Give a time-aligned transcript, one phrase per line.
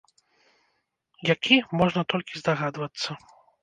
[1.33, 3.09] Які, можна толькі здагадвацца.